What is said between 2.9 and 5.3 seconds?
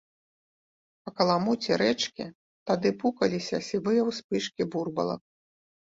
пукаліся сівыя ўспышкі бурбалак.